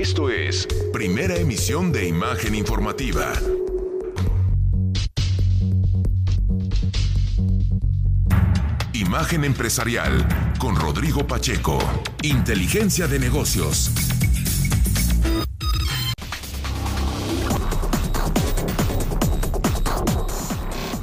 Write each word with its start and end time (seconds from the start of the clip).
Esto 0.00 0.30
es 0.30 0.66
Primera 0.94 1.36
Emisión 1.36 1.92
de 1.92 2.08
Imagen 2.08 2.54
Informativa. 2.54 3.34
Imagen 8.94 9.44
Empresarial 9.44 10.26
con 10.58 10.74
Rodrigo 10.74 11.26
Pacheco. 11.26 11.78
Inteligencia 12.22 13.08
de 13.08 13.18
negocios. 13.18 13.90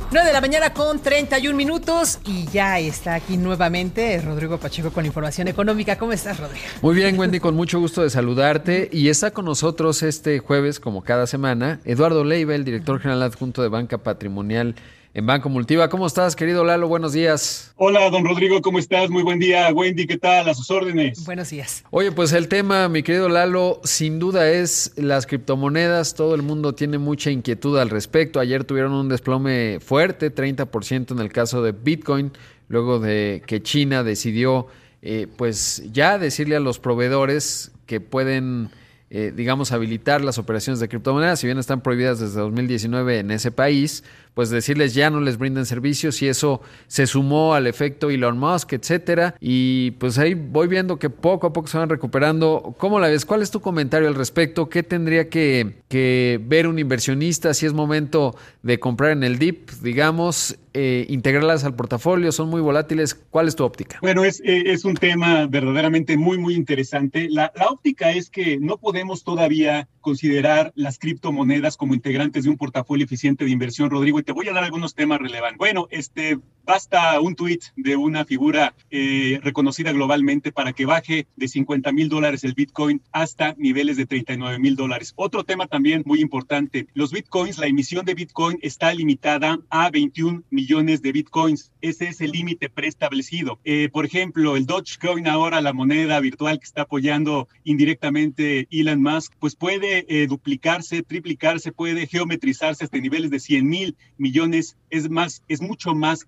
9 0.10 0.26
de 0.26 0.34
la 0.34 0.40
mañana 0.40 0.72
con 0.72 1.02
31 1.02 1.54
minutos 1.54 2.20
y 2.24 2.46
ya 2.48 2.80
está 2.80 3.16
aquí 3.16 3.36
nuevamente 3.36 4.22
Rodrigo 4.22 4.58
Pacheco 4.58 4.90
con 4.92 5.06
información 5.06 5.50
económica. 5.50 5.98
¿Cómo 5.98 6.14
estás, 6.14 6.40
Rodrigo? 6.40 6.66
Muy 6.82 6.96
bien, 6.96 7.20
Wendy, 7.20 7.42
con 7.42 7.56
mucho 7.56 7.78
gusto 7.80 8.04
de 8.04 8.10
saludarte. 8.10 8.88
Y 8.94 9.10
está 9.10 9.32
con 9.32 9.44
nosotros 9.44 10.04
este 10.04 10.40
jueves, 10.40 10.80
como 10.80 11.04
cada 11.04 11.28
semana, 11.28 11.82
Eduardo 11.84 12.24
Leiva, 12.24 12.56
el 12.56 12.64
director 12.64 13.02
general 13.02 13.22
adjunto 13.22 13.62
de 13.62 13.68
Banca 13.68 13.98
Patrimonial 13.98 14.76
en 15.18 15.26
Banco 15.26 15.50
Multiva. 15.50 15.90
¿Cómo 15.90 16.06
estás, 16.06 16.36
querido 16.36 16.64
Lalo? 16.64 16.88
Buenos 16.88 17.12
días. 17.12 17.74
Hola, 17.76 18.08
don 18.12 18.24
Rodrigo, 18.24 18.62
¿cómo 18.62 18.78
estás? 18.78 19.10
Muy 19.10 19.24
buen 19.24 19.40
día. 19.40 19.68
Wendy, 19.74 20.06
¿qué 20.06 20.20
tal? 20.20 20.48
A 20.48 20.54
sus 20.54 20.70
órdenes. 20.70 21.26
Buenos 21.26 21.50
días. 21.50 21.84
Oye, 21.90 22.12
pues 22.12 22.34
el 22.34 22.48
tema, 22.48 22.88
mi 22.88 23.02
querido 23.02 23.28
Lalo, 23.28 23.82
sin 23.84 24.20
duda 24.20 24.48
es 24.52 24.94
las 24.96 25.26
criptomonedas. 25.26 26.14
Todo 26.14 26.36
el 26.36 26.44
mundo 26.44 26.76
tiene 26.76 27.00
mucha 27.00 27.32
inquietud 27.32 27.80
al 27.80 27.90
respecto. 27.90 28.40
Ayer 28.40 28.64
tuvieron 28.64 28.94
un 28.94 29.10
desplome 29.10 29.80
fuerte, 29.80 30.32
30% 30.32 31.14
en 31.14 31.20
el 31.20 31.34
caso 31.34 31.64
de 31.64 31.72
Bitcoin, 31.72 32.32
luego 32.68 33.00
de 33.00 33.42
que 33.48 33.64
China 33.64 34.04
decidió, 34.04 34.68
eh, 35.02 35.26
pues 35.36 35.82
ya 35.92 36.20
decirle 36.20 36.58
a 36.58 36.60
los 36.60 36.78
proveedores 36.78 37.72
que 37.88 38.00
pueden... 38.02 38.70
Eh, 39.10 39.32
digamos, 39.34 39.72
habilitar 39.72 40.22
las 40.22 40.38
operaciones 40.38 40.82
de 40.82 40.90
criptomonedas, 40.90 41.40
si 41.40 41.48
bien 41.48 41.58
están 41.58 41.80
prohibidas 41.80 42.20
desde 42.20 42.42
2019 42.42 43.20
en 43.20 43.32
ese 43.32 43.52
país, 43.52 44.04
pues 44.34 44.50
decirles 44.50 44.94
ya 44.94 45.10
no 45.10 45.22
les 45.22 45.38
brinden 45.38 45.66
servicios 45.66 46.22
y 46.22 46.28
eso 46.28 46.62
se 46.88 47.08
sumó 47.08 47.54
al 47.56 47.68
efecto 47.68 48.10
Elon 48.10 48.38
Musk, 48.38 48.74
etcétera. 48.74 49.34
Y 49.40 49.92
pues 49.92 50.18
ahí 50.18 50.34
voy 50.34 50.68
viendo 50.68 51.00
que 51.00 51.10
poco 51.10 51.48
a 51.48 51.54
poco 51.54 51.70
se 51.70 51.78
van 51.78 51.88
recuperando. 51.88 52.76
¿Cómo 52.78 53.00
la 53.00 53.08
ves? 53.08 53.26
¿Cuál 53.26 53.42
es 53.42 53.50
tu 53.50 53.62
comentario 53.62 54.10
al 54.10 54.16
respecto? 54.16 54.68
¿Qué 54.68 54.84
tendría 54.84 55.30
que, 55.30 55.78
que 55.88 56.40
ver 56.44 56.68
un 56.68 56.78
inversionista 56.78 57.54
si 57.54 57.66
es 57.66 57.72
momento 57.72 58.36
de 58.62 58.78
comprar 58.78 59.12
en 59.12 59.24
el 59.24 59.40
DIP, 59.40 59.72
digamos, 59.82 60.58
eh, 60.80 61.08
integrarlas 61.10 61.64
al 61.64 61.76
portafolio? 61.76 62.32
Son 62.32 62.50
muy 62.50 62.62
volátiles. 62.62 63.16
¿Cuál 63.16 63.48
es 63.48 63.56
tu 63.56 63.64
óptica? 63.64 63.98
Bueno, 64.00 64.24
es, 64.24 64.42
eh, 64.42 64.66
es 64.68 64.86
un 64.86 64.94
tema 64.94 65.48
verdaderamente 65.48 66.18
muy, 66.18 66.38
muy 66.38 66.54
interesante. 66.54 67.28
La, 67.32 67.52
la 67.56 67.70
óptica 67.70 68.12
es 68.12 68.30
que 68.30 68.60
no 68.60 68.78
podemos 68.78 69.24
todavía 69.24 69.90
considerar 70.02 70.72
las 70.76 71.00
criptomonedas 71.00 71.78
como 71.78 71.96
integrantes 71.96 72.44
de 72.44 72.52
un 72.52 72.58
portafolio 72.58 73.06
eficiente 73.06 73.44
de 73.44 73.50
inversión, 73.50 73.90
Rodrigo, 73.90 74.20
y 74.20 74.24
te 74.24 74.34
voy 74.34 74.48
a 74.50 74.54
dar 74.54 74.64
algunos 74.64 74.94
temas 74.94 75.18
relevantes. 75.20 75.58
Bueno, 75.58 75.88
este, 75.90 76.38
basta 76.68 77.20
un 77.22 77.34
tuit 77.36 77.64
de 77.78 77.96
una 77.96 78.26
figura 78.26 78.76
eh, 78.92 79.40
reconocida 79.42 79.94
globalmente 79.94 80.52
para 80.52 80.74
que 80.74 80.86
baje 80.86 81.26
de 81.38 81.48
50 81.48 81.94
mil 81.94 82.10
dólares 82.10 82.44
el 82.44 82.54
Bitcoin 82.54 83.02
hasta 83.14 83.56
niveles 83.58 83.96
de 83.96 84.06
39 84.06 84.60
mil 84.60 84.76
dólares. 84.76 85.14
Otro 85.16 85.46
tema 85.46 85.68
también 85.68 86.04
muy 86.06 86.20
importante, 86.20 86.88
los 86.94 87.14
Bitcoins, 87.14 87.58
la 87.58 87.68
emisión 87.68 88.06
de 88.06 88.16
Bitcoin 88.16 88.60
está 88.62 88.94
limitada 88.94 89.60
a 89.70 89.90
21 89.90 90.44
millones 90.50 91.02
de 91.02 91.14
Bitcoins. 91.14 91.72
Ese 91.82 92.10
es 92.10 92.20
el 92.20 92.32
límite 92.32 92.70
preestablecido. 92.70 93.60
Eh, 93.64 93.88
por 93.90 94.06
ejemplo, 94.06 94.58
el 94.58 94.66
Dogecoin 94.66 95.28
ahora, 95.28 95.62
la 95.62 95.72
moneda 95.72 96.20
virtual 96.20 96.60
que 96.60 96.66
está 96.66 96.82
apoyando 96.82 97.48
indirectamente 97.64 98.68
Elon 98.72 99.02
Musk, 99.02 99.34
pues 99.40 99.56
puede 99.56 100.06
eh, 100.10 100.28
duplicarse, 100.28 101.02
triplicarse, 101.02 101.72
puede 101.72 102.08
geometrizarse 102.08 102.84
hasta 102.84 102.98
niveles 102.98 103.32
de 103.32 103.40
100 103.40 103.66
mil 103.66 103.96
millones. 104.18 104.76
Es 104.90 105.10
más, 105.10 105.44
es 105.48 105.62
mucho 105.62 105.96
más 105.96 106.28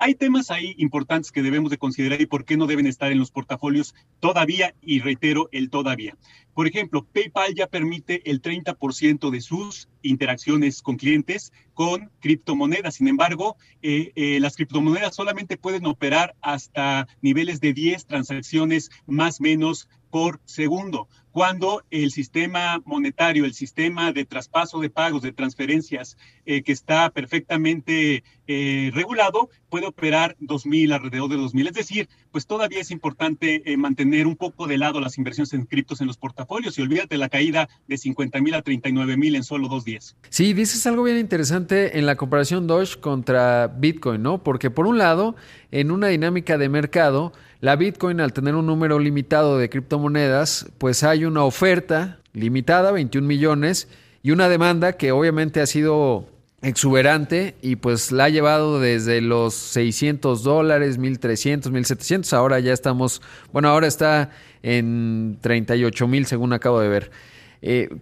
Hay 0.00 0.14
temas 0.14 0.50
ahí 0.50 0.74
importantes 0.76 1.32
que 1.32 1.42
debemos 1.42 1.70
de 1.70 1.78
considerar 1.78 2.20
y 2.20 2.26
por 2.26 2.44
qué 2.44 2.58
no 2.58 2.66
deben 2.66 2.86
estar 2.86 3.10
en 3.10 3.18
los 3.18 3.30
portafolios 3.30 3.94
todavía, 4.20 4.74
y 4.82 5.00
reitero 5.00 5.48
el 5.50 5.70
todavía. 5.70 6.16
Por 6.52 6.66
ejemplo, 6.66 7.06
PayPal 7.10 7.54
ya 7.54 7.66
permite 7.66 8.30
el 8.30 8.42
30% 8.42 9.30
de 9.30 9.40
sus 9.40 9.88
interacciones 10.02 10.82
con 10.82 10.96
clientes 10.96 11.52
con 11.72 12.10
criptomonedas. 12.20 12.96
Sin 12.96 13.08
embargo, 13.08 13.56
eh, 13.82 14.12
eh, 14.14 14.40
las 14.40 14.56
criptomonedas 14.56 15.14
solamente 15.14 15.56
pueden 15.56 15.86
operar 15.86 16.34
hasta 16.42 17.08
niveles 17.22 17.60
de 17.60 17.72
10 17.72 18.06
transacciones 18.06 18.90
más 19.06 19.40
menos 19.40 19.88
por 20.10 20.40
segundo, 20.44 21.08
cuando 21.36 21.82
el 21.90 22.12
sistema 22.12 22.80
monetario, 22.86 23.44
el 23.44 23.52
sistema 23.52 24.10
de 24.10 24.24
traspaso 24.24 24.80
de 24.80 24.88
pagos, 24.88 25.20
de 25.20 25.32
transferencias, 25.32 26.16
eh, 26.46 26.62
que 26.62 26.72
está 26.72 27.10
perfectamente 27.10 28.24
eh, 28.46 28.90
regulado, 28.94 29.50
puede 29.68 29.86
operar 29.86 30.34
2.000, 30.40 30.94
alrededor 30.94 31.28
de 31.28 31.36
2.000. 31.36 31.68
Es 31.68 31.74
decir, 31.74 32.08
pues 32.32 32.46
todavía 32.46 32.80
es 32.80 32.90
importante 32.90 33.70
eh, 33.70 33.76
mantener 33.76 34.26
un 34.26 34.36
poco 34.36 34.66
de 34.66 34.78
lado 34.78 34.98
las 34.98 35.18
inversiones 35.18 35.52
en 35.52 35.66
criptos 35.66 36.00
en 36.00 36.06
los 36.06 36.16
portafolios 36.16 36.78
y 36.78 36.82
olvídate 36.82 37.18
la 37.18 37.28
caída 37.28 37.68
de 37.86 37.96
50.000 37.96 38.54
a 38.54 38.64
39.000 38.64 39.36
en 39.36 39.44
solo 39.44 39.68
dos 39.68 39.84
días. 39.84 40.16
Sí, 40.30 40.54
dices 40.54 40.86
algo 40.86 41.02
bien 41.02 41.18
interesante 41.18 41.98
en 41.98 42.06
la 42.06 42.16
comparación 42.16 42.66
Doge 42.66 42.98
contra 42.98 43.66
Bitcoin, 43.66 44.22
¿no? 44.22 44.42
Porque 44.42 44.70
por 44.70 44.86
un 44.86 44.96
lado, 44.96 45.36
en 45.70 45.90
una 45.90 46.06
dinámica 46.06 46.56
de 46.56 46.70
mercado, 46.70 47.34
la 47.60 47.76
Bitcoin, 47.76 48.20
al 48.20 48.32
tener 48.32 48.54
un 48.54 48.64
número 48.64 48.98
limitado 48.98 49.58
de 49.58 49.68
criptomonedas, 49.68 50.70
pues 50.78 51.02
hay 51.02 51.25
una 51.26 51.44
oferta 51.44 52.18
limitada, 52.32 52.92
21 52.92 53.26
millones, 53.26 53.88
y 54.22 54.30
una 54.30 54.48
demanda 54.48 54.94
que 54.94 55.12
obviamente 55.12 55.60
ha 55.60 55.66
sido 55.66 56.26
exuberante 56.62 57.54
y 57.62 57.76
pues 57.76 58.10
la 58.10 58.24
ha 58.24 58.28
llevado 58.28 58.80
desde 58.80 59.20
los 59.20 59.54
600 59.54 60.42
dólares, 60.42 60.98
1300, 60.98 61.70
1700, 61.70 62.32
ahora 62.32 62.58
ya 62.60 62.72
estamos, 62.72 63.22
bueno, 63.52 63.68
ahora 63.68 63.86
está 63.86 64.30
en 64.62 65.38
38 65.40 66.08
mil 66.08 66.26
según 66.26 66.52
acabo 66.52 66.80
de 66.80 66.88
ver. 66.88 67.10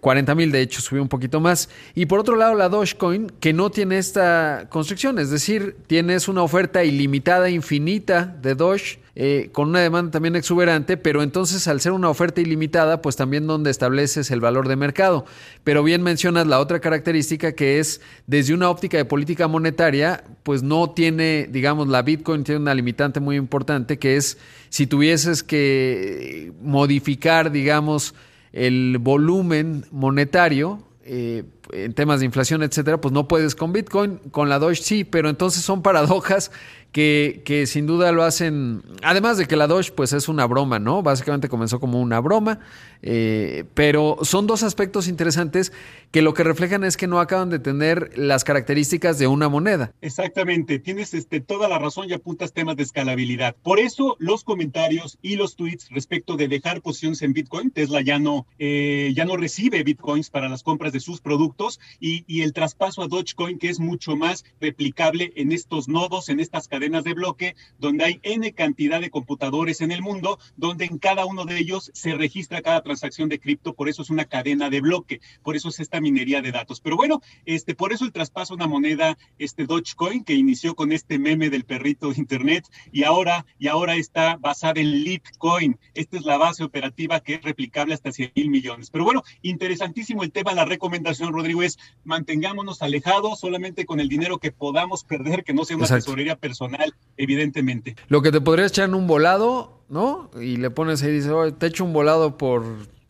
40 0.01 0.33
eh, 0.33 0.35
mil, 0.35 0.53
de 0.53 0.61
hecho, 0.61 0.81
subió 0.81 1.03
un 1.03 1.09
poquito 1.09 1.41
más. 1.41 1.69
Y 1.95 2.07
por 2.07 2.19
otro 2.19 2.37
lado, 2.37 2.55
la 2.55 2.69
Dogecoin, 2.69 3.31
que 3.41 3.53
no 3.53 3.71
tiene 3.71 3.99
esta 3.99 4.67
construcción, 4.69 5.19
es 5.19 5.31
decir, 5.31 5.77
tienes 5.87 6.29
una 6.29 6.43
oferta 6.43 6.85
ilimitada, 6.85 7.49
infinita 7.49 8.25
de 8.25 8.55
Doge, 8.55 8.99
eh, 9.17 9.51
con 9.53 9.69
una 9.69 9.81
demanda 9.81 10.11
también 10.11 10.35
exuberante, 10.35 10.97
pero 10.97 11.23
entonces 11.23 11.69
al 11.69 11.81
ser 11.81 11.93
una 11.93 12.09
oferta 12.09 12.41
ilimitada, 12.41 13.01
pues 13.01 13.15
también 13.15 13.47
donde 13.47 13.71
estableces 13.71 14.31
el 14.33 14.41
valor 14.41 14.67
de 14.67 14.77
mercado. 14.77 15.25
Pero 15.63 15.85
bien 15.85 16.03
mencionas 16.03 16.47
la 16.49 16.59
otra 16.59 16.81
característica 16.81 17.53
que 17.53 17.79
es, 17.79 18.01
desde 18.27 18.55
una 18.55 18.69
óptica 18.71 18.97
de 18.97 19.05
política 19.05 19.47
monetaria, 19.47 20.25
pues 20.43 20.65
no 20.65 20.91
tiene, 20.91 21.49
digamos, 21.51 21.87
la 21.89 22.03
Bitcoin 22.03 22.43
tiene 22.43 22.61
una 22.61 22.75
limitante 22.75 23.21
muy 23.21 23.37
importante, 23.37 23.99
que 23.99 24.17
es 24.17 24.39
si 24.69 24.87
tuvieses 24.89 25.45
que 25.45 26.53
modificar, 26.61 27.53
digamos, 27.53 28.15
el 28.53 28.99
volumen 29.01 29.85
monetario 29.91 30.83
eh, 31.05 31.45
en 31.73 31.95
temas 31.95 32.21
de 32.21 32.27
inflación, 32.27 32.63
etcétera, 32.63 33.01
pues 33.01 33.13
no 33.13 33.29
puedes 33.29 33.55
con 33.55 33.73
Bitcoin, 33.73 34.19
con 34.31 34.49
la 34.49 34.59
Doge 34.59 34.77
sí, 34.77 35.05
pero 35.05 35.29
entonces 35.29 35.63
son 35.63 35.83
paradojas 35.83 36.51
que, 36.93 37.43
que, 37.45 37.67
sin 37.67 37.87
duda 37.87 38.13
lo 38.13 38.23
hacen, 38.23 38.83
además 39.03 39.37
de 39.37 39.47
que 39.47 39.57
la 39.57 39.67
Doge 39.67 39.91
pues 39.91 40.13
es 40.13 40.29
una 40.29 40.47
broma, 40.47 40.79
¿no? 40.79 41.03
Básicamente 41.03 41.49
comenzó 41.49 41.81
como 41.81 42.01
una 42.01 42.21
broma, 42.21 42.61
eh, 43.03 43.65
pero 43.75 44.19
son 44.23 44.47
dos 44.47 44.63
aspectos 44.63 45.09
interesantes 45.09 45.73
que 46.13 46.23
lo 46.23 46.35
que 46.35 46.45
reflejan 46.45 46.85
es 46.85 46.97
que 46.97 47.09
no 47.09 47.19
acaban 47.19 47.51
de 47.51 47.59
tener 47.59 48.17
las 48.17 48.45
características 48.45 49.19
de 49.19 49.27
una 49.27 49.49
moneda. 49.49 49.93
Exactamente, 50.03 50.79
tienes 50.79 51.15
este, 51.15 51.41
toda 51.41 51.69
la 51.69 51.81
razón 51.81 52.09
y 52.09 52.13
apuntas 52.13 52.53
temas 52.53 52.77
de 52.77 52.85
escalabilidad. 52.85 53.57
Por 53.63 53.81
eso 53.81 54.17
los 54.21 54.45
comentarios 54.45 55.19
y 55.21 55.35
los 55.35 55.57
tweets 55.57 55.91
respecto 55.91 56.37
de 56.37 56.47
dejar 56.47 56.81
posiciones 56.81 57.23
en 57.23 57.33
Bitcoin, 57.33 57.73
Tesla 57.73 58.03
ya 58.03 58.21
no, 58.21 58.47
eh, 58.61 59.13
ya 59.17 59.25
no 59.25 59.37
recibe 59.37 59.83
Bitcoins 59.83 60.31
para 60.31 60.49
las 60.49 60.63
compras 60.63 60.93
de 60.93 61.01
sus 61.01 61.21
productos 61.21 61.54
y, 62.01 62.25
y 62.27 62.43
el 62.43 62.53
traspaso 62.53 63.03
a 63.03 63.09
Dogecoin 63.09 63.59
que 63.59 63.69
es 63.69 63.81
mucho 63.81 64.17
más 64.17 64.45
replicable 64.61 65.33
en 65.37 65.53
estos 65.53 65.89
nodos, 65.89 66.29
en 66.29 66.41
estas 66.41 66.69
cadenas 66.69 67.05
de 67.05 67.15
bloque, 67.15 67.57
donde 67.79 68.05
hay 68.05 68.21
N 68.23 68.53
cantidad 68.53 69.01
de 69.01 69.11
computadores 69.11 69.81
en 69.81 69.93
el 69.93 70.03
mundo, 70.03 70.39
donde 70.57 70.85
en 70.85 70.99
cada 70.99 71.27
uno 71.27 71.45
de 71.45 71.59
ellos 71.59 71.91
se 71.95 72.15
registra 72.15 72.63
cada 72.63 72.83
transacción 72.83 73.29
de 73.29 73.39
cripto, 73.39 73.75
por 73.75 73.89
eso 73.89 74.03
es 74.03 74.11
una 74.11 74.25
cadena 74.25 74.71
de 74.71 74.81
bloque, 74.81 75.21
por 75.43 75.57
eso 75.57 75.69
es 75.69 75.81
esta 75.81 76.01
minería 76.01 76.43
de 76.43 76.53
datos. 76.53 76.81
Pero 76.81 76.97
bueno, 76.97 77.21
este, 77.45 77.75
por 77.75 77.93
eso 77.93 78.05
el 78.05 78.13
traspaso 78.13 78.55
a 78.55 78.57
una 78.57 78.67
moneda, 78.67 79.17
este 79.39 79.67
Dogecoin, 79.67 80.25
que 80.25 80.35
inició 80.35 80.75
con 80.75 80.93
este 80.93 81.19
meme 81.19 81.51
del 81.51 81.65
perrito 81.65 82.11
de 82.11 82.19
internet, 82.19 82.69
y 82.93 83.05
ahora, 83.05 83.47
y 83.59 83.69
ahora 83.69 83.97
está 83.97 84.37
basada 84.37 84.81
en 84.81 85.05
Litecoin. 85.05 85.79
Esta 85.95 86.17
es 86.17 86.25
la 86.25 86.39
base 86.39 86.65
operativa 86.65 87.21
que 87.21 87.35
es 87.35 87.43
replicable 87.43 87.95
hasta 87.95 88.13
100 88.13 88.33
mil 88.35 88.51
millones. 88.51 88.91
Pero 88.91 89.05
bueno, 89.05 89.23
interesantísimo 89.43 90.23
el 90.23 90.33
tema. 90.33 90.53
La 90.53 90.65
recomendación, 90.65 91.33
Rodrigo, 91.45 91.63
es 91.63 91.79
mantengámonos 92.05 92.81
alejados 92.81 93.39
solamente 93.39 93.85
con 93.85 94.01
el 94.01 94.09
dinero 94.09 94.39
que 94.39 94.51
podamos 94.51 95.05
perder, 95.05 95.45
que 95.45 95.53
no 95.53 95.67
sea 95.67 95.77
una 95.77 95.87
tesorería 95.87 96.37
personal 96.37 96.95
evidentemente. 97.19 97.97
Lo 98.09 98.23
que 98.23 98.33
te 98.33 98.41
podrías 98.41 98.73
echar 98.73 98.89
en 98.89 98.95
un 98.95 99.07
volado, 99.07 99.79
¿no? 99.91 100.31
Y 100.41 100.57
le 100.57 100.71
pones 100.71 101.03
ahí 101.03 101.11
y 101.11 101.15
dices, 101.17 101.33
te 101.59 101.67
echo 101.67 101.85
un 101.85 101.93
volado 101.93 102.39
por 102.39 102.65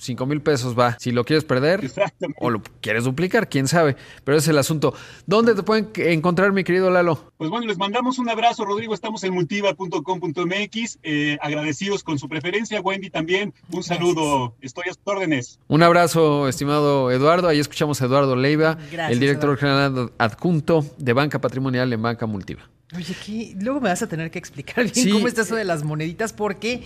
5 0.04 0.26
mil 0.26 0.40
pesos 0.40 0.78
va. 0.78 0.96
Si 0.98 1.10
lo 1.10 1.24
quieres 1.24 1.44
perder 1.44 1.90
o 2.38 2.50
lo 2.50 2.62
quieres 2.80 3.04
duplicar, 3.04 3.48
quién 3.48 3.68
sabe. 3.68 3.96
Pero 4.24 4.36
ese 4.36 4.46
es 4.46 4.48
el 4.50 4.58
asunto. 4.58 4.94
¿Dónde 5.26 5.54
te 5.54 5.62
pueden 5.62 5.90
encontrar, 5.96 6.52
mi 6.52 6.64
querido 6.64 6.90
Lalo? 6.90 7.32
Pues 7.36 7.50
bueno, 7.50 7.66
les 7.66 7.78
mandamos 7.78 8.18
un 8.18 8.28
abrazo, 8.28 8.64
Rodrigo. 8.64 8.94
Estamos 8.94 9.24
en 9.24 9.34
multiva.com.mx. 9.34 10.98
Eh, 11.02 11.38
agradecidos 11.40 12.04
con 12.04 12.18
su 12.18 12.28
preferencia. 12.28 12.80
Wendy 12.80 13.10
también. 13.10 13.54
Un 13.70 13.82
saludo. 13.82 14.54
Estoy 14.60 14.84
a 14.90 14.94
sus 14.94 15.02
órdenes. 15.04 15.58
Un 15.68 15.82
abrazo, 15.82 16.48
estimado 16.48 17.10
Eduardo. 17.10 17.48
Ahí 17.48 17.58
escuchamos 17.58 18.00
a 18.02 18.06
Eduardo 18.06 18.36
Leiva, 18.36 18.78
el 19.08 19.18
director 19.18 19.56
general 19.56 20.12
adjunto 20.18 20.84
de 20.98 21.12
Banca 21.12 21.40
Patrimonial 21.40 21.92
en 21.92 22.02
Banca 22.02 22.26
Multiva. 22.26 22.68
Oye, 22.94 23.16
¿qué? 23.24 23.56
luego 23.60 23.80
me 23.80 23.88
vas 23.88 24.02
a 24.02 24.08
tener 24.08 24.30
que 24.30 24.38
explicar 24.38 24.90
bien 24.92 25.10
cómo 25.10 25.26
está 25.26 25.42
eso 25.42 25.56
de 25.56 25.64
las 25.64 25.82
moneditas, 25.82 26.32
porque 26.32 26.84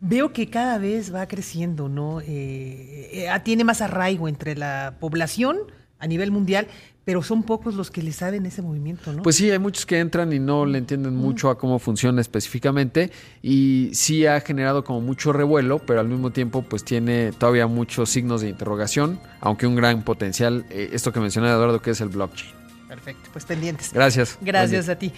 veo 0.00 0.32
que 0.32 0.48
cada 0.48 0.78
vez 0.78 1.14
va 1.14 1.26
creciendo, 1.26 1.88
¿no? 1.88 2.20
Eh, 2.20 3.26
eh, 3.26 3.40
tiene 3.44 3.64
más 3.64 3.80
arraigo 3.80 4.28
entre 4.28 4.56
la 4.56 4.94
población 5.00 5.58
a 5.98 6.06
nivel 6.06 6.30
mundial, 6.30 6.68
pero 7.04 7.22
son 7.22 7.42
pocos 7.42 7.74
los 7.74 7.90
que 7.90 8.02
le 8.02 8.12
saben 8.12 8.44
ese 8.46 8.60
movimiento, 8.60 9.12
¿no? 9.12 9.22
Pues 9.22 9.36
sí, 9.36 9.50
hay 9.50 9.58
muchos 9.58 9.86
que 9.86 9.98
entran 9.98 10.32
y 10.32 10.38
no 10.38 10.66
le 10.66 10.78
entienden 10.78 11.16
mucho 11.16 11.48
a 11.48 11.56
cómo 11.56 11.78
funciona 11.78 12.20
específicamente 12.20 13.10
y 13.42 13.90
sí 13.94 14.26
ha 14.26 14.40
generado 14.42 14.84
como 14.84 15.00
mucho 15.00 15.32
revuelo, 15.32 15.78
pero 15.78 16.00
al 16.00 16.08
mismo 16.08 16.32
tiempo 16.32 16.62
pues 16.62 16.84
tiene 16.84 17.32
todavía 17.32 17.66
muchos 17.66 18.10
signos 18.10 18.42
de 18.42 18.50
interrogación, 18.50 19.18
aunque 19.40 19.66
un 19.66 19.74
gran 19.74 20.02
potencial, 20.02 20.66
eh, 20.68 20.90
esto 20.92 21.10
que 21.10 21.20
mencionaba 21.20 21.54
Eduardo, 21.54 21.80
que 21.80 21.92
es 21.92 22.00
el 22.02 22.08
blockchain. 22.08 22.52
Perfecto, 22.88 23.30
pues 23.32 23.44
pendientes. 23.46 23.92
Gracias. 23.92 24.38
Gracias 24.42 24.88
a 24.88 24.96
ti. 24.96 25.12